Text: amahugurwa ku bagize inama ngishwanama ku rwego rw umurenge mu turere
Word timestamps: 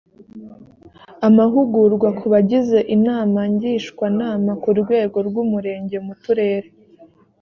amahugurwa 1.27 2.09
ku 2.19 2.25
bagize 2.33 2.77
inama 2.95 3.39
ngishwanama 3.53 4.51
ku 4.63 4.69
rwego 4.79 5.17
rw 5.27 5.35
umurenge 5.43 5.97
mu 6.05 6.13
turere 6.23 6.67